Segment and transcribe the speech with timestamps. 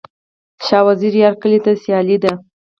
[0.65, 2.31] شاه وزیره یاره، کلي دي سیالي ده